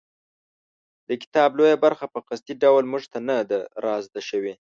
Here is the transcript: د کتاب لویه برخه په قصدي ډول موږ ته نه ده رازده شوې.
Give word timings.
د 1.07 1.09
کتاب 1.23 1.49
لویه 1.57 1.77
برخه 1.85 2.05
په 2.13 2.19
قصدي 2.27 2.53
ډول 2.63 2.83
موږ 2.91 3.03
ته 3.11 3.19
نه 3.29 3.37
ده 3.49 3.59
رازده 3.85 4.21
شوې. 4.29 4.53